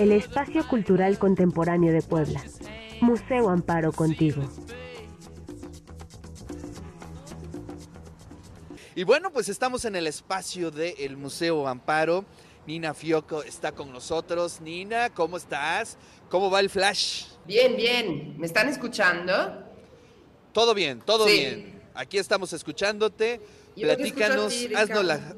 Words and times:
el 0.00 0.12
espacio 0.12 0.66
cultural 0.66 1.18
contemporáneo 1.18 1.92
de 1.92 2.00
Puebla. 2.00 2.42
Museo 3.02 3.50
Amparo 3.50 3.92
contigo. 3.92 4.42
Y 8.94 9.04
bueno, 9.04 9.30
pues 9.30 9.50
estamos 9.50 9.84
en 9.84 9.96
el 9.96 10.06
espacio 10.06 10.70
del 10.70 11.18
Museo 11.18 11.68
Amparo. 11.68 12.24
Nina 12.66 12.94
Fioco 12.94 13.42
está 13.42 13.72
con 13.72 13.92
nosotros. 13.92 14.62
Nina, 14.62 15.10
¿cómo 15.10 15.36
estás? 15.36 15.98
¿Cómo 16.30 16.50
va 16.50 16.60
el 16.60 16.70
flash? 16.70 17.26
Bien, 17.46 17.76
bien. 17.76 18.36
¿Me 18.38 18.46
están 18.46 18.70
escuchando? 18.70 19.66
Todo 20.54 20.72
bien, 20.72 21.00
todo 21.00 21.26
bien. 21.26 21.78
Aquí 21.92 22.16
estamos 22.16 22.54
escuchándote. 22.54 23.38
Platícanos, 23.76 24.54
haznos 24.74 25.04
la, 25.04 25.36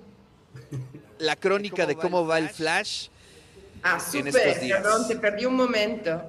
la 1.19 1.35
crónica 1.35 1.85
de 1.85 1.97
cómo 1.97 2.25
va 2.25 2.39
el 2.39 2.49
flash. 2.49 3.09
Ah, 3.83 3.99
súper, 3.99 4.33
perdón, 4.33 5.09
te 5.09 5.17
perdí 5.17 5.45
un 5.45 5.57
momento. 5.57 6.23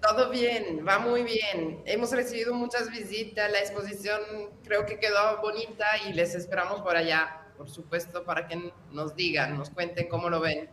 Todo 0.00 0.30
bien, 0.30 0.84
va 0.86 0.98
muy 0.98 1.22
bien. 1.22 1.82
Hemos 1.86 2.12
recibido 2.12 2.54
muchas 2.54 2.90
visitas, 2.90 3.50
la 3.50 3.60
exposición 3.60 4.20
creo 4.62 4.84
que 4.84 4.98
quedó 4.98 5.40
bonita 5.40 5.86
y 6.06 6.12
les 6.12 6.34
esperamos 6.34 6.82
por 6.82 6.96
allá, 6.96 7.40
por 7.56 7.68
supuesto, 7.68 8.24
para 8.24 8.46
que 8.46 8.72
nos 8.92 9.16
digan, 9.16 9.56
nos 9.56 9.70
cuenten 9.70 10.08
cómo 10.08 10.28
lo 10.28 10.40
ven. 10.40 10.68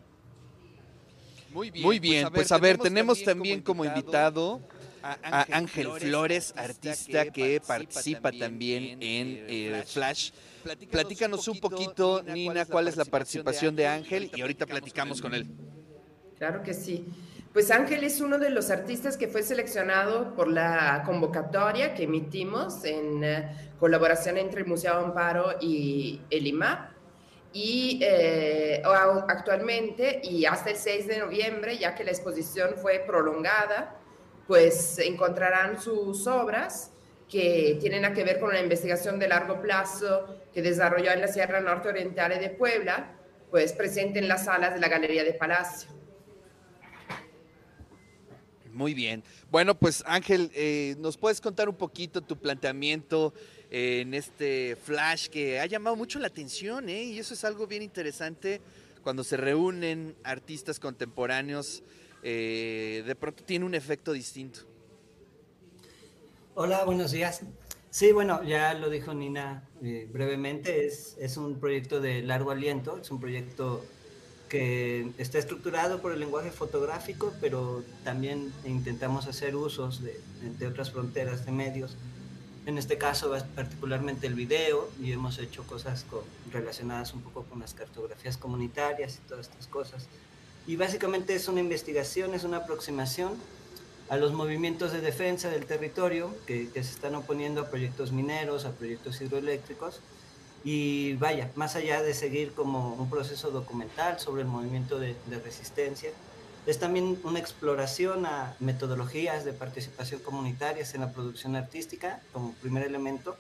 Muy 1.52 1.72
bien, 1.72 1.86
muy 1.86 2.00
bien. 2.00 2.28
Pues 2.34 2.52
a 2.52 2.58
ver, 2.58 2.78
tenemos, 2.78 3.24
también 3.24 3.62
como 3.62 3.86
invitado 3.86 4.62
a 5.02 5.46
Ángel 5.52 5.90
Flores, 6.00 6.54
artista 6.58 7.32
que 7.32 7.62
participa 7.66 8.32
también 8.32 9.02
en 9.02 9.46
eh, 9.48 9.84
Flash. 9.86 10.32
Platícanos 10.92 11.48
un 11.48 11.60
poquito, 11.60 12.24
Nina, 12.24 12.66
cuál 12.66 12.88
es 12.88 12.98
la 12.98 13.06
participación 13.06 13.76
de 13.76 13.88
Ángel 13.88 14.32
y 14.36 14.42
ahorita 14.42 14.66
platicamos 14.66 15.22
con 15.22 15.34
él. 15.34 15.48
Claro 16.46 16.62
que 16.62 16.76
sí. 16.76 17.08
Pues 17.54 17.72
Ángel 17.72 18.04
es 18.04 18.22
uno 18.22 18.38
de 18.38 18.52
los 18.52 18.70
artistas 18.70 19.18
que 19.18 19.28
fue 19.28 19.42
seleccionado 19.42 20.36
por 20.36 20.48
la 20.48 21.02
convocatoria 21.04 21.96
que 21.96 22.04
emitimos 22.04 22.86
en 22.86 23.24
eh, 23.24 23.74
colaboración 23.80 24.38
entre 24.38 24.62
el 24.62 24.68
Museo 24.68 24.94
Amparo 24.94 25.56
y 25.60 26.22
el 26.30 26.46
IMAP. 26.46 26.92
Y 27.52 28.00
eh, 28.04 28.84
actualmente 29.28 30.22
y 30.24 30.46
hasta 30.46 30.70
el 30.70 30.76
6 30.76 31.08
de 31.08 31.18
noviembre, 31.18 31.80
ya 31.80 31.96
que 31.96 32.04
la 32.04 32.12
exposición 32.12 32.76
fue 32.80 33.04
prolongada, 33.08 33.96
pues 34.46 35.00
encontrarán 35.00 35.82
sus 35.82 36.28
obras 36.28 36.92
que 37.28 37.80
tienen 37.82 38.06
a 38.06 38.14
que 38.14 38.24
ver 38.24 38.40
con 38.40 38.50
una 38.50 38.62
investigación 38.62 39.18
de 39.18 39.30
largo 39.30 39.64
plazo 39.64 40.28
que 40.54 40.62
desarrolló 40.62 41.10
en 41.10 41.22
la 41.22 41.28
Sierra 41.28 41.60
Norte 41.60 41.90
Oriental 41.90 42.40
de 42.40 42.52
Puebla, 42.52 43.16
pues 43.50 43.74
presente 43.74 44.20
en 44.20 44.28
las 44.28 44.46
salas 44.46 44.76
de 44.76 44.80
la 44.80 44.90
Galería 44.90 45.24
de 45.24 45.34
Palacio. 45.34 46.05
Muy 48.76 48.94
bien. 48.94 49.24
Bueno, 49.50 49.74
pues 49.74 50.04
Ángel, 50.06 50.52
eh, 50.54 50.98
¿nos 51.00 51.16
puedes 51.16 51.40
contar 51.40 51.70
un 51.70 51.76
poquito 51.76 52.22
tu 52.22 52.36
planteamiento 52.38 53.34
en 53.72 54.14
este 54.14 54.76
flash 54.76 55.28
que 55.28 55.62
ha 55.62 55.66
llamado 55.66 55.96
mucho 55.96 56.20
la 56.20 56.28
atención? 56.28 56.90
¿eh? 56.90 57.04
Y 57.06 57.18
eso 57.18 57.34
es 57.34 57.46
algo 57.46 57.68
bien 57.68 57.82
interesante 57.82 58.60
cuando 59.02 59.24
se 59.24 59.38
reúnen 59.38 60.14
artistas 60.26 60.78
contemporáneos 60.78 61.84
eh, 62.22 63.02
de 63.08 63.16
pronto 63.16 63.46
tiene 63.46 63.64
un 63.64 63.76
efecto 63.76 64.12
distinto. 64.12 64.60
Hola, 66.56 66.84
buenos 66.84 67.12
días. 67.12 67.44
Sí, 67.90 68.12
bueno, 68.12 68.44
ya 68.44 68.74
lo 68.74 68.90
dijo 68.90 69.14
Nina 69.14 69.70
eh, 69.82 70.06
brevemente, 70.12 70.86
es, 70.86 71.16
es, 71.18 71.38
un 71.38 71.62
proyecto 71.62 72.02
de 72.02 72.22
largo 72.24 72.52
aliento, 72.52 72.98
es 72.98 73.10
un 73.10 73.22
proyecto 73.22 73.86
que 74.50 75.12
está 75.18 75.38
estructurado 75.38 76.02
por 76.02 76.12
el 76.12 76.20
lenguaje 76.20 76.52
fotográfico, 76.52 77.34
pero 77.42 77.84
también 78.04 78.54
intentamos 78.66 79.28
hacer 79.28 79.56
usos 79.56 80.02
de, 80.02 80.20
de 80.58 80.68
otras 80.68 80.92
fronteras 80.92 81.46
de 81.46 81.52
medios. 81.52 81.96
En 82.66 82.80
este 82.80 82.98
caso, 82.98 83.36
particularmente 83.54 84.26
el 84.26 84.34
video, 84.34 84.90
y 85.00 85.12
hemos 85.12 85.38
hecho 85.38 85.64
cosas 85.68 86.06
relacionadas 86.52 87.14
un 87.14 87.22
poco 87.22 87.44
con 87.44 87.60
las 87.60 87.76
cartografías 87.76 88.38
comunitarias 88.38 89.18
y 89.24 89.28
todas 89.28 89.48
estas 89.48 89.68
cosas. 89.68 90.08
Y 90.66 90.76
básicamente 90.76 91.36
es 91.36 91.48
una 91.48 91.60
investigación, 91.60 92.34
es 92.34 92.44
una 92.44 92.58
aproximación 92.58 93.34
a 94.10 94.18
los 94.18 94.34
movimientos 94.34 94.92
de 94.92 95.02
defensa 95.02 95.50
del 95.50 95.66
territorio 95.66 96.34
que, 96.46 96.70
se 96.74 96.80
están 96.80 97.14
oponiendo 97.16 97.62
a 97.62 97.70
proyectos 97.70 98.12
mineros, 98.12 98.66
a 98.66 98.72
proyectos 98.72 99.22
hidroeléctricos. 99.22 100.00
Y 100.66 101.14
vaya, 101.14 101.50
más 101.56 101.78
allá 101.78 102.02
de 102.02 102.14
seguir 102.14 102.52
como 102.54 102.96
un 102.96 103.10
proceso 103.10 103.52
documental 103.52 104.20
sobre 104.20 104.42
el 104.42 104.50
movimiento 104.50 105.00
de, 105.00 105.16
de 105.28 105.40
resistencia, 105.40 106.10
es 106.66 106.80
también 106.80 107.18
una 107.24 107.40
exploración 107.40 108.26
a 108.26 108.56
metodologías 108.60 109.46
de 109.46 109.54
participación 109.54 110.20
comunitarias 110.22 110.94
en 110.96 111.02
la 111.02 111.12
producción 111.12 111.56
artística 111.56 112.20
como 112.34 112.54
primer 112.54 112.84
elemento 112.84 113.38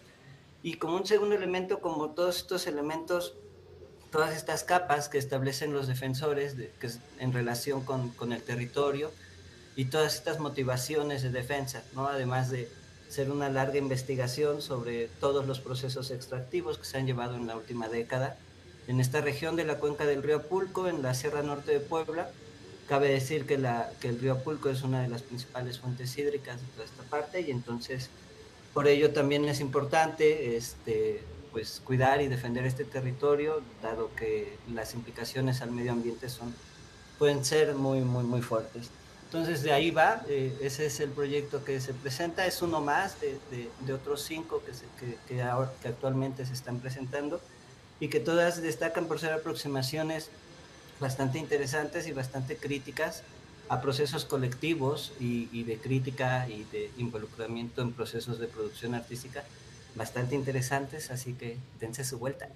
y 0.61 0.75
como 0.75 0.95
un 0.95 1.05
segundo 1.05 1.35
elemento 1.35 1.79
como 1.79 2.11
todos 2.11 2.37
estos 2.37 2.67
elementos 2.67 3.33
todas 4.15 4.33
estas 4.33 4.63
capas 4.63 5.09
que 5.09 5.17
establecen 5.17 5.73
los 5.73 5.87
defensores 5.87 6.55
de, 6.55 6.71
que 6.79 6.89
en 7.19 7.33
relación 7.33 7.83
con, 7.83 8.11
con, 8.11 8.31
el 8.31 8.41
territorio 8.41 9.11
y 9.75 9.85
todas 9.85 10.15
estas 10.15 10.39
motivaciones 10.39 11.21
de 11.21 11.31
defensa, 11.31 11.83
¿no? 11.93 12.07
además 12.07 12.49
de 12.49 12.69
ser 13.09 13.31
una 13.31 13.49
larga 13.49 13.77
investigación 13.77 14.61
sobre 14.61 15.07
todos 15.19 15.47
los 15.47 15.59
procesos 15.59 16.11
extractivos 16.11 16.77
que 16.77 16.85
se 16.85 16.97
han 16.97 17.05
llevado 17.05 17.35
en 17.35 17.47
la 17.47 17.55
última 17.55 17.87
década 17.87 18.37
en 18.87 18.99
esta 18.99 19.21
región 19.21 19.55
de 19.55 19.65
la 19.65 19.77
cuenca 19.77 20.05
del 20.05 20.23
río 20.23 20.43
Pulco, 20.43 20.87
en 20.87 21.01
la 21.01 21.13
Sierra 21.13 21.41
Norte 21.41 21.71
de 21.71 21.79
Puebla. 21.79 22.29
Cabe 22.87 23.09
decir 23.09 23.45
que, 23.45 23.57
la, 23.57 23.89
que 23.99 24.09
el 24.09 24.19
río 24.19 24.43
Pulco 24.43 24.69
es 24.69 24.83
una 24.83 25.01
de 25.01 25.07
las 25.07 25.23
principales 25.23 25.79
fuentes 25.79 26.15
hídricas 26.17 26.61
de 26.61 26.67
toda 26.67 26.85
esta 26.85 27.03
parte 27.03 27.41
y 27.41 27.51
entonces 27.51 28.09
por 28.73 28.87
ello 28.87 29.11
también 29.11 29.45
es 29.45 29.59
importante 29.59 30.55
este, 30.55 31.23
pues 31.51 31.81
cuidar 31.83 32.21
y 32.21 32.27
defender 32.27 32.65
este 32.65 32.83
territorio, 32.83 33.61
dado 33.81 34.11
que 34.15 34.57
las 34.71 34.93
implicaciones 34.93 35.61
al 35.61 35.71
medio 35.71 35.93
ambiente 35.93 36.29
son, 36.29 36.53
pueden 37.17 37.43
ser 37.43 37.73
muy, 37.73 38.01
muy, 38.01 38.23
muy 38.23 38.41
fuertes. 38.41 38.91
Entonces 39.25 39.63
de 39.63 39.71
ahí 39.71 39.91
va, 39.91 40.23
eh, 40.29 40.55
ese 40.61 40.85
es 40.85 40.99
el 40.99 41.09
proyecto 41.09 41.63
que 41.63 41.81
se 41.81 41.93
presenta, 41.93 42.45
es 42.45 42.61
uno 42.61 42.79
más 42.79 43.19
de, 43.19 43.37
de, 43.81 43.93
otros 43.93 44.21
cinco 44.21 44.63
que, 44.65 44.73
se, 44.73 44.85
que, 44.99 45.17
que, 45.27 45.41
ahora, 45.41 45.71
que 45.81 45.87
actualmente 45.87 46.45
se 46.45 46.53
están 46.53 46.79
presentando 46.79 47.41
y 47.99 48.07
que 48.09 48.19
todas 48.19 48.61
destacan 48.61 49.07
por 49.07 49.19
ser 49.19 49.33
aproximaciones 49.33 50.29
bastante 50.99 51.39
interesantes 51.39 52.07
y 52.07 52.11
bastante 52.11 52.55
críticas 52.55 53.23
a 53.67 53.81
procesos 53.81 54.25
colectivos 54.25 55.11
y, 55.19 55.49
y, 55.51 55.63
de 55.63 55.77
crítica 55.77 56.47
y 56.47 56.63
de 56.71 56.91
involucramiento 56.97 57.81
en 57.81 57.93
procesos 57.93 58.39
de 58.39 58.47
producción 58.47 58.93
artística 58.93 59.43
bastante 59.95 60.35
interesantes, 60.35 61.09
así 61.09 61.33
que 61.33 61.57
dense 61.79 62.03
su 62.03 62.19
vuelta. 62.19 62.47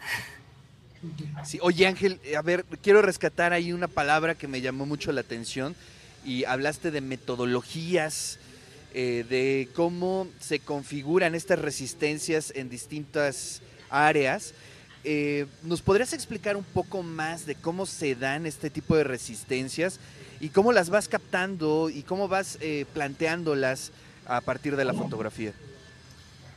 Sí, 1.46 1.59
oye 1.62 1.88
Ángel, 1.88 2.19
a 2.38 2.41
ver, 2.41 2.66
quiero 2.84 3.02
rescatar 3.02 3.53
ahí 3.53 3.72
una 3.72 3.88
palabra 3.88 4.35
que 4.35 4.47
me 4.47 4.62
llamó 4.62 4.85
mucho 4.85 5.12
la 5.12 5.22
atención 5.22 5.75
y 6.25 6.46
hablaste 6.46 6.91
de 6.91 7.02
metodologías, 7.02 8.40
eh, 8.94 9.24
de 9.30 9.69
cómo 9.75 10.28
se 10.40 10.59
configuran 10.59 11.35
estas 11.35 11.59
resistencias 11.59 12.52
en 12.56 12.69
distintas 12.69 13.62
áreas. 13.90 14.53
Eh, 15.03 15.46
¿Nos 15.63 15.81
podrías 15.81 16.13
explicar 16.13 16.58
un 16.58 16.63
poco 16.63 17.03
más 17.03 17.46
de 17.46 17.56
cómo 17.56 17.85
se 17.85 18.16
dan 18.16 18.46
este 18.46 18.69
tipo 18.69 18.96
de 18.96 19.03
resistencias 19.03 20.00
y 20.40 20.50
cómo 20.50 20.72
las 20.72 20.90
vas 20.90 21.08
captando 21.08 21.90
y 21.90 22.03
cómo 22.03 22.28
vas 22.28 22.58
eh, 22.62 22.85
planteándolas 22.94 23.91
a 24.25 24.41
partir 24.41 24.75
de 24.75 24.85
la 24.85 24.94
fotografía? 24.94 25.53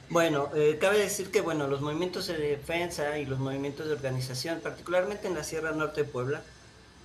Bueno, 0.09 0.51
cabe 0.79 0.99
decir 0.99 1.31
que 1.31 1.41
bueno, 1.41 1.69
los 1.69 1.81
movimientos 1.81 2.27
de 2.27 2.37
defensa 2.37 3.19
y 3.19 3.25
los 3.25 3.39
movimientos 3.39 3.87
de 3.87 3.95
organización, 3.95 4.61
particularmente 4.61 5.27
en 5.27 5.35
la 5.35 5.43
Sierra 5.43 5.73
Norte 5.73 6.03
de 6.03 6.09
Puebla, 6.09 6.43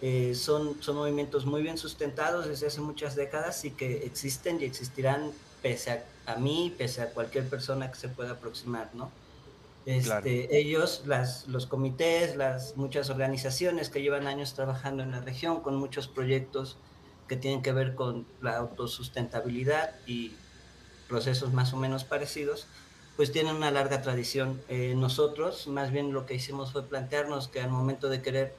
eh, 0.01 0.35
son, 0.35 0.81
son 0.81 0.95
movimientos 0.95 1.45
muy 1.45 1.61
bien 1.61 1.77
sustentados 1.77 2.47
desde 2.47 2.67
hace 2.67 2.81
muchas 2.81 3.15
décadas 3.15 3.65
y 3.65 3.71
que 3.71 4.05
existen 4.05 4.61
y 4.61 4.65
existirán 4.65 5.31
pese 5.61 5.91
a, 5.91 6.33
a 6.33 6.35
mí, 6.35 6.73
pese 6.77 7.01
a 7.01 7.09
cualquier 7.11 7.49
persona 7.49 7.91
que 7.91 7.97
se 7.97 8.09
pueda 8.09 8.31
aproximar, 8.31 8.89
¿no? 8.93 9.11
Este, 9.87 10.03
claro. 10.03 10.25
Ellos, 10.27 11.03
las, 11.05 11.47
los 11.47 11.65
comités, 11.65 12.35
las 12.35 12.75
muchas 12.75 13.09
organizaciones 13.09 13.89
que 13.89 14.01
llevan 14.01 14.27
años 14.27 14.53
trabajando 14.53 15.01
en 15.01 15.11
la 15.11 15.21
región 15.21 15.61
con 15.61 15.77
muchos 15.77 16.09
proyectos 16.09 16.77
que 17.27 17.37
tienen 17.37 17.61
que 17.61 17.71
ver 17.71 17.95
con 17.95 18.25
la 18.41 18.57
autosustentabilidad 18.57 19.95
y 20.05 20.33
procesos 21.07 21.53
más 21.53 21.73
o 21.73 21.77
menos 21.77 22.03
parecidos, 22.03 22.67
pues 23.15 23.31
tienen 23.31 23.55
una 23.55 23.71
larga 23.71 24.01
tradición. 24.01 24.61
Eh, 24.67 24.93
nosotros, 24.95 25.67
más 25.67 25.91
bien 25.91 26.13
lo 26.13 26.25
que 26.25 26.35
hicimos 26.35 26.73
fue 26.73 26.83
plantearnos 26.83 27.47
que 27.47 27.61
al 27.61 27.69
momento 27.69 28.09
de 28.09 28.21
querer 28.21 28.53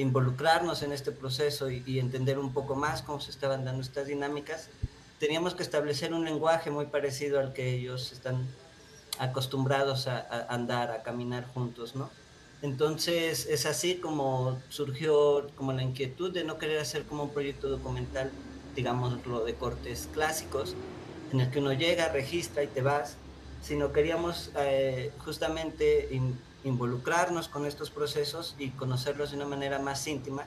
involucrarnos 0.00 0.82
en 0.82 0.92
este 0.92 1.12
proceso 1.12 1.70
y, 1.70 1.98
entender 1.98 2.38
un 2.38 2.52
poco 2.52 2.74
más 2.74 3.02
cómo 3.02 3.20
se 3.20 3.30
estaban 3.30 3.64
dando 3.64 3.82
estas 3.82 4.06
dinámicas, 4.06 4.68
teníamos 5.18 5.54
que 5.54 5.62
establecer 5.62 6.12
un 6.12 6.24
lenguaje 6.24 6.70
muy 6.70 6.86
parecido 6.86 7.40
al 7.40 7.52
que 7.52 7.74
ellos 7.74 8.12
están 8.12 8.46
acostumbrados 9.18 10.06
a, 10.06 10.18
a 10.18 10.54
andar, 10.54 10.90
a 10.90 11.02
caminar 11.02 11.46
juntos, 11.46 11.94
¿no? 11.96 12.10
Entonces 12.62 13.46
es 13.46 13.66
así 13.66 13.96
como 13.96 14.60
surgió 14.68 15.48
como 15.56 15.72
la 15.72 15.82
inquietud 15.82 16.32
de 16.32 16.44
no 16.44 16.58
querer 16.58 16.80
hacer 16.80 17.04
como 17.04 17.24
un 17.24 17.30
proyecto 17.30 17.68
documental, 17.68 18.30
digamos, 18.74 19.24
lo 19.26 19.44
de 19.44 19.54
cortes 19.54 20.08
clásicos, 20.12 20.74
en 21.32 21.40
el 21.40 21.50
que 21.50 21.58
uno 21.58 21.72
llega, 21.72 22.08
registra 22.08 22.62
y 22.62 22.66
te 22.66 22.82
vas, 22.82 23.16
sino 23.62 23.92
queríamos 23.92 24.50
eh, 24.58 25.12
justamente 25.18 26.08
involucrarnos 26.66 27.48
con 27.48 27.64
estos 27.64 27.90
procesos 27.90 28.56
y 28.58 28.70
conocerlos 28.70 29.30
de 29.30 29.36
una 29.36 29.46
manera 29.46 29.78
más 29.78 30.06
íntima 30.06 30.46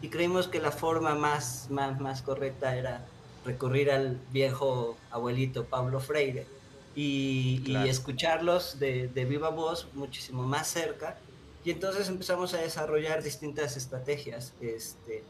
y 0.00 0.08
creímos 0.08 0.48
que 0.48 0.60
la 0.60 0.72
forma 0.72 1.14
más, 1.14 1.68
más, 1.70 2.00
más 2.00 2.22
correcta 2.22 2.76
era 2.76 3.04
recurrir 3.44 3.90
al 3.90 4.18
viejo 4.32 4.96
abuelito 5.10 5.64
Pablo 5.64 6.00
Freire 6.00 6.46
y, 6.94 7.62
escucharlos 7.86 8.78
de, 8.78 9.08
de, 9.08 9.24
viva 9.24 9.50
voz 9.50 9.86
muchísimo 9.94 10.42
más 10.42 10.68
cerca. 10.68 11.16
Y 11.64 11.70
entonces 11.70 12.08
empezamos 12.08 12.54
a 12.54 12.58
desarrollar 12.58 13.22
distintas 13.22 13.76
estrategias. 13.76 14.52
Este, 14.60 15.22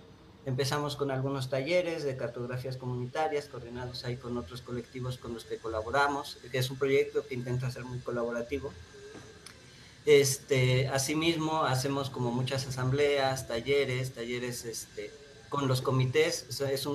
empezamos 0.46 0.96
con 0.96 1.10
algunos 1.10 1.50
talleres 1.50 2.04
de 2.04 2.16
cartografías 2.16 2.76
comunitarias 2.76 3.46
coordinados 3.46 4.04
ahí 4.04 4.16
con 4.16 4.38
otros 4.38 4.62
colectivos 4.62 5.18
con 5.18 5.34
los 5.34 5.44
que 5.44 5.58
colaboramos, 5.58 6.38
que 6.50 6.58
es 6.58 6.70
un 6.70 6.78
proyecto 6.78 7.26
que 7.26 7.34
intenta 7.34 7.70
ser 7.70 7.84
muy 7.84 7.98
colaborativo. 7.98 8.72
Este, 10.08 10.88
asimismo, 10.88 11.64
hacemos 11.64 12.08
como 12.08 12.30
muchas 12.30 12.66
asambleas, 12.66 13.46
talleres, 13.46 14.14
talleres 14.14 14.64
este, 14.64 15.12
con 15.50 15.68
los 15.68 15.82
comités. 15.82 16.46
es, 16.62 16.86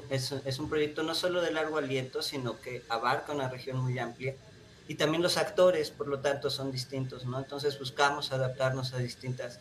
un, 0.60 0.68
proyecto 0.68 1.04
no 1.04 1.14
solo 1.14 1.44
de 1.44 1.52
largo 1.52 1.78
aliento, 1.78 2.24
sino 2.24 2.60
que 2.60 2.82
abarca 2.90 3.32
una 3.32 3.50
región 3.50 3.78
muy 3.78 4.00
amplia. 4.00 4.36
Y 4.88 4.96
también 4.96 5.22
los 5.22 5.38
actores, 5.38 5.92
por 5.92 6.08
lo 6.08 6.22
tanto, 6.22 6.50
son 6.50 6.72
distintos, 6.72 7.24
¿no? 7.28 7.38
Entonces 7.38 7.78
buscamos 7.78 8.32
adaptarnos 8.32 8.96
a, 8.96 9.00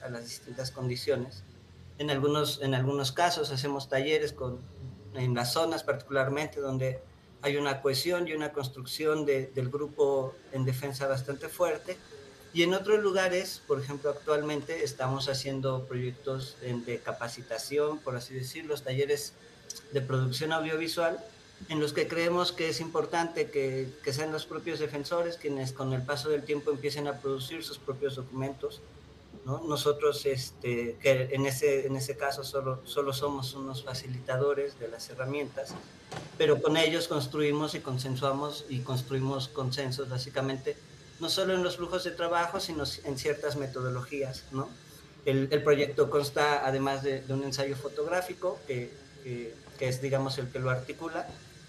las 0.08 0.24
distintas 0.24 0.70
condiciones. 0.70 1.44
En 1.98 2.08
algunos, 2.08 3.12
casos 3.12 3.50
hacemos 3.50 3.90
talleres 3.90 4.34
en 5.12 5.34
las 5.34 5.52
zonas 5.52 5.84
particularmente 5.84 6.58
donde 6.58 7.02
hay 7.42 7.58
una 7.58 7.82
cohesión 7.82 8.26
y 8.26 8.32
una 8.32 8.50
construcción 8.50 9.26
de, 9.26 9.48
del 9.48 9.68
grupo 9.68 10.34
en 10.52 10.64
defensa 10.64 11.06
bastante 11.06 11.50
fuerte 11.50 11.98
y 12.54 12.62
en 12.62 12.74
otros 12.74 13.00
lugares, 13.00 13.62
por 13.66 13.80
ejemplo, 13.80 14.10
actualmente 14.10 14.84
estamos 14.84 15.28
haciendo 15.28 15.84
proyectos 15.84 16.56
de 16.60 16.98
capacitación, 16.98 17.98
por 17.98 18.16
así 18.16 18.34
decirlo, 18.34 18.76
talleres 18.76 19.32
de 19.92 20.02
producción 20.02 20.52
audiovisual, 20.52 21.18
en 21.68 21.80
los 21.80 21.92
que 21.92 22.08
creemos 22.08 22.52
que 22.52 22.68
es 22.68 22.80
importante 22.80 23.50
que, 23.50 23.88
que, 24.02 24.12
sean 24.12 24.32
los 24.32 24.46
propios 24.46 24.80
defensores 24.80 25.36
quienes 25.36 25.72
con 25.72 25.92
el 25.92 26.02
paso 26.02 26.28
del 26.28 26.42
tiempo 26.42 26.70
empiecen 26.72 27.06
a 27.06 27.20
producir 27.20 27.62
sus 27.62 27.78
propios 27.78 28.16
documentos. 28.16 28.80
¿no? 29.44 29.60
Nosotros, 29.66 30.26
este, 30.26 30.96
que 31.00 31.30
en 31.32 31.46
ese, 31.46 31.86
en 31.86 31.96
ese 31.96 32.16
caso, 32.16 32.44
solo, 32.44 32.80
solo 32.84 33.12
somos 33.12 33.54
unos 33.54 33.82
facilitadores 33.82 34.78
de 34.78 34.88
las 34.88 35.08
herramientas, 35.08 35.74
pero 36.36 36.60
con 36.60 36.76
ellos 36.76 37.08
construimos 37.08 37.74
y 37.74 37.80
consensuamos 37.80 38.66
y 38.68 38.80
construimos 38.80 39.48
consensos, 39.48 40.08
básicamente, 40.08 40.76
no 41.22 41.28
solo 41.28 41.54
en 41.54 41.62
los 41.62 41.76
flujos 41.76 42.02
de 42.02 42.10
trabajo, 42.10 42.58
sino 42.58 42.82
en 43.04 43.16
ciertas 43.16 43.54
metodologías, 43.54 44.42
¿no? 44.50 44.68
El, 45.24 45.48
el 45.52 45.62
proyecto 45.62 46.10
consta, 46.10 46.66
además 46.66 47.04
de, 47.04 47.22
de, 47.22 47.32
un 47.32 47.44
ensayo 47.44 47.76
fotográfico, 47.76 48.58
que, 48.66 48.90
que, 49.22 49.54
que, 49.78 49.88
es, 49.88 50.02
digamos, 50.02 50.36
el 50.38 50.48
que 50.48 50.58
lo 50.58 50.68
articula. 50.68 51.28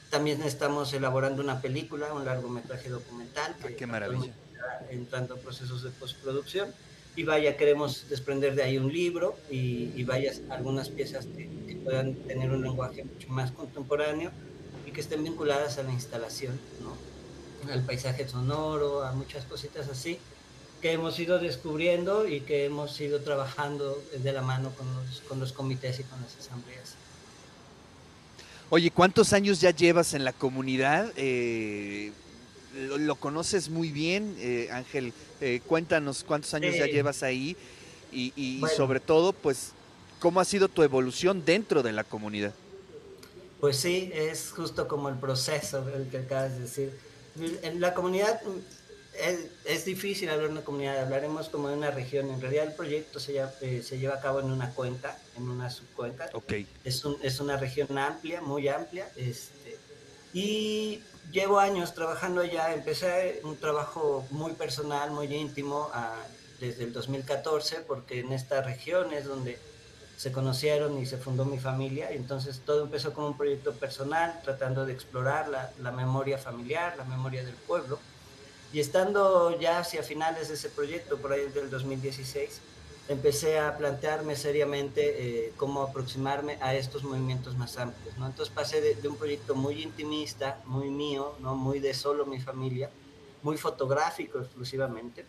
También 0.10 0.42
estamos 0.42 0.92
elaborando 0.94 1.44
una 1.44 1.62
película, 1.62 2.12
un 2.14 2.26
largometraje 2.26 2.90
documental. 2.90 3.56
Que 3.62 3.76
¡Qué 3.76 3.86
maravilla! 3.86 4.34
Está 4.54 4.88
entrando 4.90 5.38
procesos 5.38 5.84
de 5.84 5.92
postproducción. 5.92 6.74
Y 7.16 7.24
vaya, 7.24 7.56
queremos 7.56 8.10
desprender 8.10 8.56
de 8.56 8.64
ahí 8.64 8.80
un 8.80 8.92
libro 8.92 9.38
y, 9.52 9.92
y 9.96 10.04
vaya, 10.04 10.34
algunas 10.50 10.90
piezas 10.90 11.28
que, 11.28 11.48
que 11.68 11.76
puedan 11.76 12.16
tener 12.16 12.50
un 12.50 12.64
lenguaje 12.64 13.04
mucho 13.04 13.30
más 13.30 13.52
contemporáneo 13.52 14.32
y 14.88 14.92
que 14.92 15.02
estén 15.02 15.24
vinculadas 15.24 15.78
a 15.78 15.84
la 15.84 15.92
instalación, 15.92 16.60
¿no? 16.82 17.13
Al 17.72 17.84
paisaje 17.84 18.28
sonoro, 18.28 19.04
a 19.04 19.12
muchas 19.14 19.46
cositas 19.46 19.88
así, 19.88 20.18
que 20.82 20.92
hemos 20.92 21.18
ido 21.20 21.40
descubriendo 21.40 22.28
y 22.28 22.42
que 22.42 22.66
hemos 22.66 23.00
ido 23.00 23.22
trabajando 23.22 24.02
de 24.18 24.34
la 24.34 24.42
mano 24.42 24.72
con 24.72 24.88
los, 24.94 25.22
con 25.22 25.40
los 25.40 25.54
comités 25.54 26.00
y 26.00 26.04
con 26.04 26.22
las 26.22 26.36
asambleas. 26.38 26.96
Oye, 28.70 28.92
¿cuántos 28.92 29.34
años 29.34 29.62
ya 29.62 29.72
llevas 29.72 30.14
en 30.14 30.24
la 30.24 30.34
comunidad? 30.34 31.14
Eh, 31.16 32.12
lo, 32.76 32.98
lo, 32.98 33.16
conoces 33.16 33.70
muy 33.70 33.92
bien, 33.92 34.36
eh, 34.40 34.70
Ángel. 34.72 35.14
Eh, 35.42 35.62
cuéntanos 35.68 36.24
cuántos 36.24 36.54
años 36.54 36.76
ya 36.76 36.88
llevas 36.88 37.24
ahí 37.24 37.56
y, 38.12 38.34
y 38.36 38.60
bueno. 38.60 38.76
sobre 38.76 39.00
todo, 39.00 39.32
pues, 39.32 39.72
¿cómo 40.20 40.40
ha 40.40 40.46
sido 40.46 40.68
tu 40.70 40.84
evolución 40.84 41.46
dentro 41.46 41.84
de 41.84 41.92
la 41.92 42.04
comunidad? 42.04 42.54
Pues 43.60 43.78
sí, 43.78 44.12
es 44.14 44.52
justo 44.52 44.88
como 44.88 45.08
el 45.08 45.16
proceso 45.16 45.88
el 45.96 46.10
que 46.10 46.18
acabas 46.18 46.54
de 46.54 46.60
decir 46.62 47.00
en 47.40 47.82
la 47.82 47.94
comunidad 47.94 48.42
es, 49.20 49.48
es, 49.66 49.86
difícil 49.86 50.30
hablar 50.30 50.48
de 50.48 50.54
una 50.54 50.64
comunidad, 50.64 51.00
hablaremos 51.00 51.50
como 51.50 51.70
de 51.70 51.76
una 51.76 51.92
región. 51.92 52.30
En 52.30 52.42
realidad 52.42 52.66
el 52.66 52.74
proyecto 52.74 53.20
se 53.20 53.34
lleva, 53.34 53.52
eh, 53.62 53.82
se 53.84 54.00
lleva 54.00 54.16
a 54.16 54.20
cabo 54.20 54.40
en 54.40 54.52
una 54.52 54.72
cuenca, 54.72 55.18
en 55.38 55.50
una 55.50 55.70
subcuenca. 55.70 56.30
Okay. 56.34 56.68
Es, 56.84 57.06
un, 57.06 57.18
es 57.22 57.40
una 57.40 57.58
región 57.58 57.98
amplia, 57.98 58.42
muy 58.42 58.68
amplia. 58.68 59.08
Este, 59.16 59.78
y 60.34 61.04
llevo 61.32 61.60
años 61.60 61.94
trabajando 61.94 62.42
allá. 62.42 62.74
Empecé 62.74 63.42
un 63.44 63.58
trabajo 63.58 64.26
muy 64.32 64.54
personal, 64.54 65.12
muy 65.12 65.34
íntimo 65.34 65.90
a, 65.94 66.16
desde 66.60 66.84
el 66.84 66.94
2014, 66.94 67.82
porque 67.82 68.20
en 68.20 68.34
esta 68.34 68.62
región 68.62 69.14
es 69.14 69.26
donde 69.26 69.60
se 70.18 70.32
conocieron 70.32 70.98
y 71.00 71.06
se 71.06 71.18
fundó 71.18 71.46
mi 71.46 71.60
familia. 71.60 72.12
Y 72.14 72.18
entonces 72.18 72.62
todo 72.66 72.84
empezó 72.84 73.14
como 73.14 73.28
un 73.28 73.38
proyecto 73.38 73.74
personal, 73.74 74.40
tratando 74.44 74.86
de 74.86 74.94
explorar 74.94 75.48
la, 75.50 75.72
la, 75.82 75.92
memoria 75.92 76.38
familiar, 76.38 76.96
la 76.98 77.04
memoria 77.04 77.44
del 77.44 77.56
pueblo. 77.56 78.00
Y 78.72 78.80
estando 78.80 79.60
ya 79.60 79.80
hacia 79.80 80.04
finales 80.04 80.48
de 80.48 80.56
ese 80.56 80.70
proyecto, 80.70 81.18
por 81.18 81.32
ahí 81.32 81.48
del 81.54 81.70
2016, 81.70 82.62
empecé 83.10 83.60
a 83.60 83.78
plantearme 83.78 84.36
seriamente 84.36 85.02
eh, 85.48 85.54
cómo 85.58 85.82
aproximarme 85.82 86.58
a 86.62 86.74
estos 86.74 87.04
movimientos 87.04 87.58
más 87.58 87.78
amplios. 87.78 88.18
¿no? 88.18 88.28
Entonces 88.28 88.54
pasé 88.54 88.82
de, 88.82 88.96
de, 88.96 89.08
un 89.08 89.18
proyecto 89.18 89.56
muy 89.56 89.84
intimista, 89.84 90.60
muy 90.66 90.90
mío, 90.90 91.36
¿no? 91.40 91.56
muy 91.56 91.80
de 91.80 91.94
solo 91.94 92.26
mi 92.26 92.40
familia, 92.40 92.90
muy 93.42 93.58
fotográfico 93.58 94.40
exclusivamente, 94.40 95.26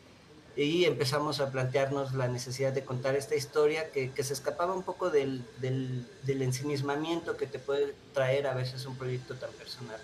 y 0.57 0.85
empezamos 0.85 1.41
a 1.41 1.51
plantearnos 1.51 2.15
la 2.15 2.29
necesidad 2.29 2.73
de 2.73 2.85
contar 2.85 3.17
esta 3.17 3.35
historia 3.35 3.91
que, 3.91 4.13
que 4.13 4.23
se 4.23 4.35
escapaba 4.35 4.73
un 4.75 4.85
poco 4.85 5.11
del, 5.11 5.45
del, 5.59 6.07
del, 6.23 6.43
ensimismamiento 6.43 7.37
que 7.37 7.47
te 7.47 7.59
puede 7.59 7.95
traer 8.13 8.47
a 8.47 8.55
veces 8.55 8.87
un 8.87 8.97
proyecto 8.97 9.35
tan 9.35 9.51
personal. 9.53 9.99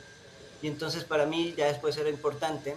Y 0.60 0.66
entonces 0.66 1.04
para 1.04 1.24
mí 1.24 1.54
ya 1.56 1.66
después 1.66 1.96
era 1.96 2.10
importante 2.10 2.74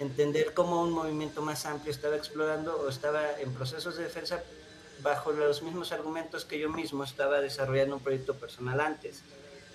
entender 0.00 0.54
cómo 0.54 0.82
un 0.82 0.90
movimiento 0.90 1.42
más 1.42 1.66
amplio 1.66 1.92
estaba 1.92 2.16
explorando 2.16 2.80
o 2.80 2.88
estaba 2.88 3.38
en 3.38 3.52
procesos 3.52 3.96
de 3.96 4.04
defensa 4.04 4.42
bajo 5.02 5.32
los 5.32 5.62
mismos 5.62 5.92
argumentos 5.92 6.44
que 6.46 6.58
yo 6.58 6.70
mismo 6.70 7.04
estaba 7.04 7.40
desarrollando 7.40 7.96
un 7.96 8.02
proyecto 8.02 8.34
personal 8.34 8.80
antes, 8.80 9.22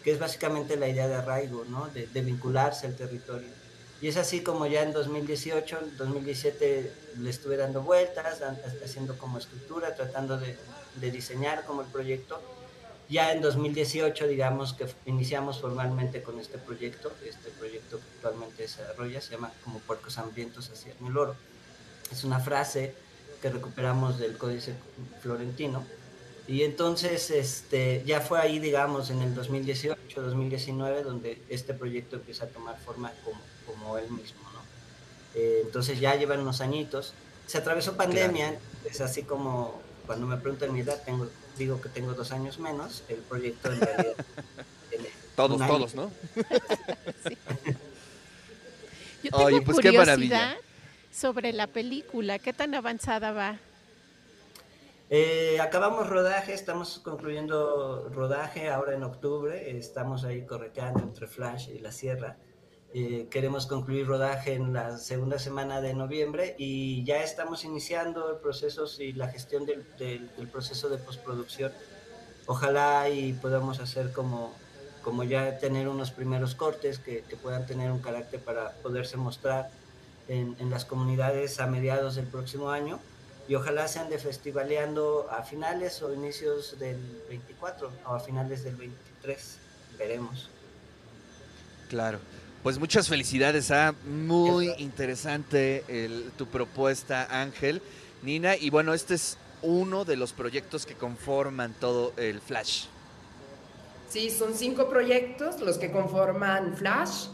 que 0.04 0.12
es 0.12 0.20
básicamente 0.20 0.76
la 0.76 0.88
idea 0.88 1.08
de 1.08 1.16
arraigo, 1.16 1.66
¿no? 1.66 1.88
de, 1.90 2.08
de 2.08 2.22
vincularse 2.22 2.88
al 2.88 2.96
territorio 2.96 3.67
y 4.02 4.08
es 4.08 4.18
así 4.18 4.42
como 4.42 4.68
ya 4.68 4.84
en 4.84 4.94
2018, 4.94 5.80
2017 5.98 6.94
le 7.20 7.30
estuve 7.30 7.58
dando 7.58 7.82
vueltas, 7.82 8.42
haciendo 8.84 9.18
como 9.18 9.40
escritura, 9.40 9.96
tratando 9.96 10.38
de, 10.38 10.56
de, 10.96 11.12
diseñar 11.12 11.66
como 11.66 11.82
el 11.82 11.88
proyecto. 11.88 12.40
Ya 13.10 13.32
en 13.32 13.42
2018, 13.42 14.28
digamos 14.28 14.74
que 14.74 14.86
iniciamos 15.06 15.62
formalmente 15.62 16.22
con 16.22 16.40
este 16.40 16.58
proyecto, 16.60 17.12
este 17.26 17.50
proyecto 17.52 17.98
que 17.98 18.04
actualmente 18.16 18.64
desarrolla, 18.64 19.20
se 19.20 19.32
llama 19.32 19.52
como 19.64 19.80
Puercos 19.80 20.18
Hambrientos 20.20 20.70
hacia 20.70 20.94
el 21.04 21.18
oro. 21.18 21.36
Es 22.12 22.24
una 22.24 22.40
frase 22.40 22.94
que 23.42 23.50
recuperamos 23.50 24.20
del 24.20 24.38
Códice 24.38 24.74
Florentino. 25.22 25.84
Y 26.48 26.64
entonces 26.64 27.30
este, 27.30 28.04
ya 28.06 28.22
fue 28.22 28.40
ahí, 28.40 28.60
digamos, 28.60 29.10
en 29.10 29.22
el 29.22 29.36
2018, 29.36 30.22
2019, 30.22 31.04
donde 31.04 31.42
este 31.50 31.74
proyecto 31.74 32.16
empieza 32.16 32.46
a 32.46 32.48
tomar 32.48 32.80
forma 32.80 33.12
como 33.24 33.42
como 33.68 33.98
él 33.98 34.10
mismo, 34.10 34.42
¿no? 34.54 34.62
Eh, 35.36 35.62
entonces 35.64 36.00
ya 36.00 36.16
llevan 36.16 36.40
unos 36.40 36.62
añitos. 36.62 37.14
Se 37.46 37.60
atravesó 37.60 37.96
pandemia, 37.96 38.50
claro. 38.50 38.66
es 38.90 39.02
así 39.02 39.24
como 39.24 39.80
cuando 40.06 40.26
me 40.26 40.38
preguntan 40.38 40.74
mi 40.74 40.80
edad, 40.80 41.02
tengo, 41.06 41.30
digo 41.58 41.82
que 41.82 41.90
tengo 41.90 42.14
dos 42.14 42.32
años 42.32 42.60
menos, 42.60 43.04
el 43.10 43.18
proyecto 43.18 43.72
en 43.72 43.82
realidad... 43.82 44.16
todos, 45.36 45.68
todos, 45.68 45.96
¿no? 45.96 46.12
sí. 47.28 47.38
Yo 49.24 49.32
tengo 49.32 49.46
Oye, 49.46 49.62
pues 49.62 49.78
qué 49.80 49.92
maravilla. 49.92 50.58
Sobre 51.12 51.52
la 51.52 51.68
película, 51.68 52.40
¿qué 52.40 52.54
tan 52.54 52.74
avanzada 52.74 53.32
va? 53.32 53.60
Eh, 55.10 55.58
acabamos 55.62 56.10
rodaje, 56.10 56.54
estamos 56.54 57.00
concluyendo 57.00 58.10
rodaje 58.10 58.70
ahora 58.70 58.94
en 58.94 59.04
octubre, 59.04 59.78
estamos 59.78 60.26
ahí 60.26 60.46
correteando 60.46 61.00
entre 61.00 61.28
Flash 61.28 61.70
y 61.70 61.80
la 61.80 61.94
Sierra. 61.94 62.36
Eh, 62.94 63.28
queremos 63.32 63.68
concluir 63.68 64.06
rodaje 64.06 64.56
en 64.56 64.74
la 64.74 64.98
segunda 64.98 65.40
semana 65.40 65.80
de 65.80 65.94
noviembre 65.94 66.56
y 66.58 67.06
ya 67.06 67.24
estamos 67.24 67.64
iniciando 67.64 68.32
el 68.32 68.38
proceso 68.40 68.86
y 69.00 69.14
la 69.14 69.30
gestión 69.30 69.66
del, 69.66 69.86
del, 69.98 70.48
proceso 70.50 70.90
de 70.90 70.98
postproducción. 70.98 71.72
Ojalá 72.46 73.08
y 73.08 73.32
podamos 73.32 73.80
hacer 73.80 74.12
como, 74.12 74.54
como 75.04 75.24
ya 75.24 75.58
tener 75.58 75.88
unos 75.88 76.12
primeros 76.12 76.54
cortes 76.54 77.00
que, 77.00 77.24
que 77.24 77.38
puedan 77.38 77.66
tener 77.66 77.92
un 77.92 78.00
carácter 78.00 78.42
para 78.42 78.72
poderse 78.84 79.16
mostrar 79.16 79.70
en, 80.28 80.58
en, 80.60 80.70
las 80.70 80.84
comunidades 80.84 81.62
a 81.62 81.68
mediados 81.68 82.16
del 82.16 82.28
próximo 82.28 82.72
año 82.72 83.00
y 83.48 83.56
ojalá 83.56 83.88
se 83.88 84.00
ande 84.00 84.18
festivaleando 84.18 85.28
a 85.32 85.44
finales 85.44 86.02
o 86.02 86.14
inicios 86.14 86.78
del 86.80 86.98
24 87.30 87.92
o 88.06 88.14
a 88.14 88.20
finales 88.20 88.64
del 88.64 88.76
23. 88.76 89.58
Veremos. 89.98 90.50
Claro. 91.90 92.20
Pues 92.64 92.78
muchas 92.80 93.08
felicidades, 93.08 93.72
¿ah? 93.72 93.94
muy 94.06 94.74
interesante 94.78 95.84
tu 96.38 96.48
propuesta, 96.48 97.28
Ángel, 97.30 97.82
Nina, 98.24 98.58
y 98.58 98.70
bueno, 98.70 98.94
este 98.94 99.14
es 99.14 99.38
uno 99.62 100.04
de 100.04 100.18
los 100.18 100.34
proyectos 100.34 100.86
que 100.86 100.96
conforman 100.96 101.74
todo 101.80 102.14
el 102.18 102.42
Flash. 102.42 102.86
Sí, 104.10 104.30
son 104.30 104.54
cinco 104.54 104.90
proyectos 104.90 105.62
los 105.62 105.78
que 105.78 105.92
conforman 105.92 106.76
Flash 106.76 107.28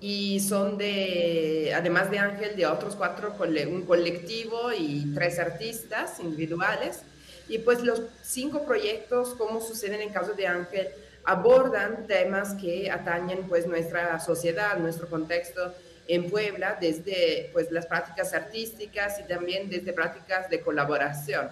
y 0.00 0.40
son 0.40 0.78
de, 0.78 1.72
además 1.74 2.10
de 2.10 2.18
Ángel, 2.18 2.56
de 2.56 2.66
otros 2.66 2.96
cuatro, 2.96 3.34
un 3.68 3.82
colectivo 3.84 4.72
y 4.72 5.12
tres 5.14 5.38
artistas 5.38 6.20
individuales. 6.20 7.02
Y 7.48 7.58
pues 7.58 7.82
los 7.82 8.02
cinco 8.22 8.64
proyectos, 8.64 9.34
como 9.34 9.60
sucede 9.60 9.96
en 9.96 10.02
el 10.08 10.12
caso 10.12 10.32
de 10.32 10.46
Ángel, 10.46 10.88
abordan 11.24 12.06
temas 12.06 12.54
que 12.54 12.90
atañen 12.90 13.46
pues 13.48 13.66
nuestra 13.66 14.18
sociedad, 14.20 14.78
nuestro 14.78 15.08
contexto 15.08 15.74
en 16.08 16.30
Puebla, 16.30 16.78
desde 16.80 17.50
pues 17.52 17.70
las 17.70 17.86
prácticas 17.86 18.32
artísticas 18.32 19.20
y 19.20 19.24
también 19.24 19.68
desde 19.68 19.92
prácticas 19.92 20.48
de 20.48 20.60
colaboración. 20.60 21.50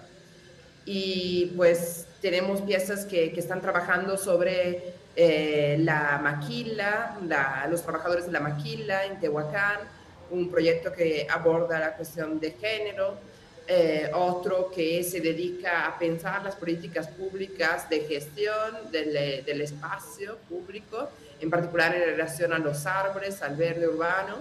Y 0.85 1.53
pues 1.55 2.07
tenemos 2.19 2.61
piezas 2.61 3.05
que, 3.05 3.31
que 3.31 3.39
están 3.39 3.61
trabajando 3.61 4.17
sobre 4.17 4.95
eh, 5.21 5.75
la 5.79 6.17
maquila, 6.23 7.17
los 7.69 7.83
trabajadores 7.83 8.27
de 8.27 8.31
la 8.31 8.39
maquila 8.39 9.03
en 9.03 9.19
Tehuacán, 9.19 9.79
un 10.31 10.49
proyecto 10.49 10.93
que 10.93 11.27
aborda 11.29 11.77
la 11.77 11.93
cuestión 11.97 12.39
de 12.39 12.51
género, 12.51 13.17
eh, 13.67 14.09
otro 14.13 14.71
que 14.71 15.03
se 15.03 15.19
dedica 15.19 15.87
a 15.87 15.99
pensar 15.99 16.41
las 16.41 16.55
políticas 16.55 17.09
públicas 17.09 17.89
de 17.89 17.99
gestión 18.05 18.89
del, 18.93 19.43
del, 19.43 19.59
espacio 19.59 20.37
público, 20.47 21.09
en 21.41 21.49
particular 21.49 21.93
en 21.93 22.03
relación 22.03 22.53
a 22.53 22.57
los 22.57 22.85
árboles, 22.85 23.41
al 23.41 23.57
verde 23.57 23.89
urbano. 23.89 24.37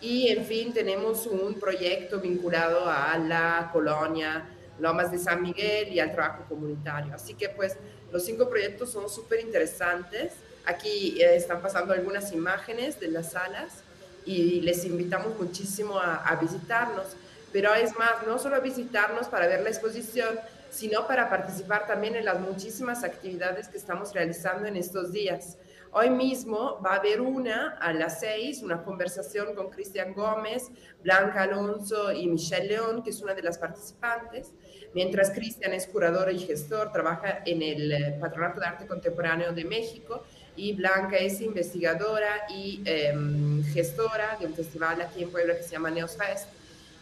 Y 0.00 0.28
en 0.28 0.46
fin, 0.46 0.72
tenemos 0.72 1.26
un 1.26 1.60
proyecto 1.60 2.18
vinculado 2.18 2.88
a 2.88 3.18
la 3.18 3.68
colonia 3.74 4.42
Lomas 4.80 5.10
de 5.10 5.18
San 5.18 5.42
Miguel 5.42 5.92
y 5.92 6.00
al 6.00 6.12
trabajo 6.12 6.44
comunitario. 6.48 7.14
Así 7.14 7.34
que 7.34 7.48
pues 7.48 7.76
los 8.12 8.24
cinco 8.24 8.48
proyectos 8.48 8.90
son 8.90 9.08
súper 9.08 9.40
interesantes. 9.40 10.32
Aquí 10.64 11.20
eh, 11.20 11.36
están 11.36 11.62
pasando 11.62 11.92
algunas 11.92 12.32
imágenes 12.32 13.00
de 13.00 13.08
las 13.08 13.32
salas 13.32 13.82
y 14.24 14.60
les 14.60 14.84
invitamos 14.84 15.38
muchísimo 15.38 15.98
a, 15.98 16.16
a 16.16 16.36
visitarnos 16.36 17.16
pero 17.52 17.74
es 17.74 17.96
más, 17.96 18.26
no 18.26 18.38
solo 18.38 18.60
visitarnos 18.60 19.28
para 19.28 19.46
ver 19.46 19.62
la 19.62 19.70
exposición, 19.70 20.38
sino 20.70 21.06
para 21.06 21.30
participar 21.30 21.86
también 21.86 22.14
en 22.16 22.24
las 22.24 22.40
muchísimas 22.40 23.04
actividades 23.04 23.68
que 23.68 23.78
estamos 23.78 24.12
realizando 24.12 24.66
en 24.66 24.76
estos 24.76 25.12
días. 25.12 25.56
Hoy 25.90 26.10
mismo 26.10 26.78
va 26.84 26.92
a 26.92 26.96
haber 26.96 27.22
una 27.22 27.70
a 27.80 27.94
las 27.94 28.20
seis, 28.20 28.62
una 28.62 28.84
conversación 28.84 29.54
con 29.54 29.70
Cristian 29.70 30.12
Gómez, 30.12 30.70
Blanca 31.02 31.42
Alonso 31.42 32.12
y 32.12 32.26
Michelle 32.26 32.68
León, 32.68 33.02
que 33.02 33.10
es 33.10 33.22
una 33.22 33.32
de 33.32 33.42
las 33.42 33.56
participantes. 33.56 34.52
Mientras 34.92 35.30
Cristian 35.30 35.72
es 35.72 35.86
curador 35.86 36.30
y 36.30 36.40
gestor, 36.40 36.92
trabaja 36.92 37.42
en 37.46 37.62
el 37.62 37.90
eh, 37.90 38.16
Patronato 38.20 38.60
de 38.60 38.66
Arte 38.66 38.86
Contemporáneo 38.86 39.52
de 39.52 39.64
México 39.64 40.22
y 40.56 40.74
Blanca 40.74 41.16
es 41.16 41.40
investigadora 41.40 42.46
y 42.50 42.82
em, 42.84 43.64
gestora 43.72 44.36
de 44.38 44.46
un 44.46 44.54
festival 44.54 45.00
aquí 45.00 45.22
en 45.22 45.30
Puebla 45.30 45.56
que 45.56 45.62
se 45.62 45.70
llama 45.70 45.90
Neos 45.90 46.16
Fest 46.16 46.48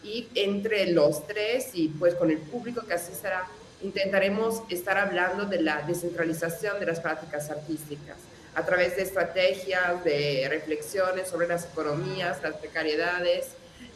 y 0.05 0.28
entre 0.35 0.93
los 0.93 1.26
tres 1.26 1.71
y 1.75 1.88
pues 1.88 2.14
con 2.14 2.31
el 2.31 2.38
público 2.38 2.83
que 2.87 2.95
así 2.95 3.12
será, 3.14 3.49
intentaremos 3.83 4.62
estar 4.69 4.97
hablando 4.97 5.47
de 5.47 5.61
la 5.62 5.83
descentralización 5.83 6.78
de 6.78 6.87
las 6.87 7.00
prácticas 7.00 7.50
artísticas 7.50 8.16
a 8.57 8.65
través 8.65 8.97
de 8.97 9.03
estrategias, 9.03 10.03
de 10.03 10.47
reflexiones 10.49 11.29
sobre 11.29 11.47
las 11.47 11.67
economías, 11.67 12.43
las 12.43 12.57
precariedades, 12.57 13.49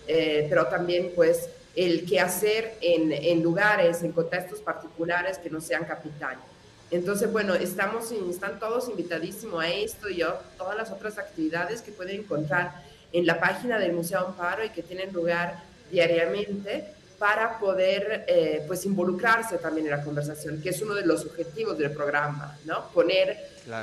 eh, 0.07 0.47
pero 0.51 0.67
también 0.67 1.13
pues 1.17 1.49
el 1.75 2.05
qué 2.05 2.21
hacer 2.21 2.75
en, 2.83 3.11
en, 3.11 3.43
lugares, 3.43 4.03
en 4.03 4.13
contextos 4.13 4.61
particulares 4.61 5.39
que 5.39 5.49
no 5.49 5.63
sean 5.63 5.85
capital. 5.85 6.37
Entonces, 6.91 7.33
bueno, 7.33 7.55
estamos, 7.55 8.13
están 8.13 8.59
todos 8.59 8.91
invitadísimos 8.91 9.65
a 9.65 9.69
esto 9.69 10.11
y 10.11 10.21
a 10.21 10.35
todas 10.59 10.77
las 10.77 10.91
otras 10.91 11.17
actividades 11.17 11.81
que 11.81 11.93
pueden 11.93 12.21
encontrar 12.21 12.83
en 13.15 13.25
la 13.25 13.41
página 13.41 13.79
del 13.79 13.95
Museo 13.95 14.27
Amparo 14.27 14.63
y 14.63 14.69
que 14.71 14.83
tienen 14.83 15.11
lugar 15.11 15.63
diariamente 15.91 16.85
para 17.21 17.59
poder 17.59 18.25
eh, 18.29 18.65
pues 18.67 18.87
involucrarse 18.87 19.59
también 19.59 19.87
en 19.89 19.93
la 19.93 20.03
conversación, 20.03 20.63
que 20.63 20.71
es 20.71 20.81
uno 20.81 20.95
de 20.95 21.05
los 21.05 21.27
objetivos 21.27 21.77
del 21.77 21.91
programa, 21.91 22.59
¿no? 22.65 22.89
Poner 22.95 23.37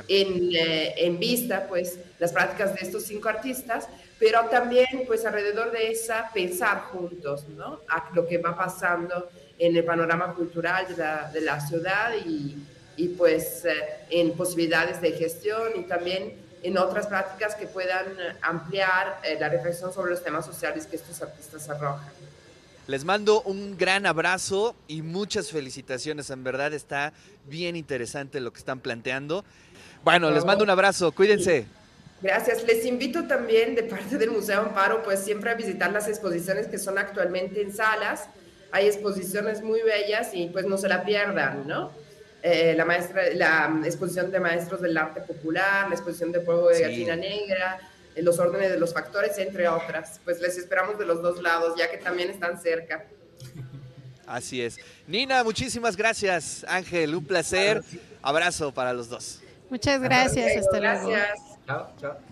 en, 0.08 0.56
eh, 0.56 0.94
en, 0.96 1.20
vista 1.20 1.68
pues 1.68 2.00
las 2.18 2.32
prácticas 2.32 2.74
de 2.74 2.80
estos 2.80 3.04
cinco 3.04 3.28
artistas, 3.28 3.88
pero 4.18 4.46
también 4.46 5.04
pues 5.06 5.24
alrededor 5.24 5.70
de 5.70 5.92
esa 5.92 6.28
pensar 6.34 6.80
juntos, 6.90 7.46
¿no? 7.50 7.80
A 7.86 8.10
lo 8.12 8.26
que 8.26 8.38
va 8.38 8.56
pasando 8.56 9.30
en 9.56 9.76
el 9.76 9.84
panorama 9.84 10.34
cultural 10.34 10.88
de 10.88 10.96
la, 10.96 11.30
de 11.32 11.40
la 11.40 11.60
ciudad 11.60 12.14
y, 12.26 12.56
y 12.96 13.08
pues 13.10 13.64
eh, 13.64 13.70
en 14.10 14.32
posibilidades 14.32 15.00
de 15.00 15.12
gestión 15.12 15.62
y 15.76 15.84
también 15.84 16.34
en 16.64 16.76
otras 16.76 17.06
prácticas 17.06 17.54
que 17.54 17.68
puedan 17.68 18.16
ampliar 18.42 19.20
la 19.38 19.48
reflexión 19.48 19.92
sobre 19.92 20.10
los 20.10 20.24
temas 20.24 20.44
sociales 20.44 20.86
que 20.86 20.96
estos 20.96 21.22
artistas 21.22 21.70
arrojan. 21.70 22.18
Les 22.88 23.04
mando 23.04 23.42
un 23.42 23.76
gran 23.76 24.06
abrazo 24.06 24.74
y 24.88 25.02
muchas 25.02 25.50
felicitaciones. 25.50 26.30
En 26.30 26.42
verdad 26.42 26.72
está 26.72 27.12
bien 27.44 27.76
interesante 27.76 28.40
lo 28.40 28.50
que 28.50 28.60
están 28.60 28.80
planteando. 28.80 29.44
Bueno, 30.04 30.30
les 30.30 30.46
mando 30.46 30.64
un 30.64 30.70
abrazo. 30.70 31.12
Cuídense. 31.12 31.66
Gracias. 32.22 32.64
Les 32.64 32.86
invito 32.86 33.28
también 33.28 33.74
de 33.74 33.82
parte 33.82 34.16
del 34.16 34.30
Museo 34.30 34.62
Amparo, 34.62 35.02
pues 35.02 35.20
siempre 35.20 35.50
a 35.50 35.54
visitar 35.54 35.92
las 35.92 36.08
exposiciones 36.08 36.66
que 36.66 36.78
son 36.78 36.96
actualmente 36.96 37.60
en 37.60 37.74
salas. 37.74 38.30
Hay 38.72 38.86
exposiciones 38.86 39.62
muy 39.62 39.82
bellas 39.82 40.30
y 40.32 40.46
pues 40.46 40.64
no 40.64 40.78
se 40.78 40.88
la 40.88 41.04
pierdan, 41.04 41.68
¿no? 41.68 41.92
Eh, 42.42 42.72
la, 42.74 42.86
maestra, 42.86 43.34
la 43.34 43.82
exposición 43.84 44.30
de 44.30 44.40
maestros 44.40 44.80
del 44.80 44.96
arte 44.96 45.20
popular, 45.20 45.90
la 45.90 45.94
exposición 45.94 46.32
de 46.32 46.40
Pueblo 46.40 46.68
de 46.68 46.80
Gallina 46.80 47.16
Negra, 47.16 47.80
los 48.22 48.38
órdenes 48.38 48.70
de 48.70 48.78
los 48.78 48.92
factores, 48.92 49.38
entre 49.38 49.68
otras. 49.68 50.20
Pues 50.24 50.40
les 50.40 50.56
esperamos 50.58 50.98
de 50.98 51.06
los 51.06 51.22
dos 51.22 51.42
lados, 51.42 51.74
ya 51.76 51.90
que 51.90 51.98
también 51.98 52.30
están 52.30 52.60
cerca. 52.60 53.06
Así 54.26 54.60
es. 54.60 54.78
Nina, 55.06 55.42
muchísimas 55.42 55.96
gracias. 55.96 56.64
Ángel, 56.68 57.14
un 57.14 57.24
placer. 57.24 57.82
Abrazo 58.22 58.72
para 58.72 58.92
los 58.92 59.08
dos. 59.08 59.40
Muchas 59.70 60.00
gracias. 60.00 60.56
Hasta 60.56 60.80
luego. 60.80 61.08
Gracias. 61.08 61.38
Chao, 61.66 61.92
chao. 62.00 62.18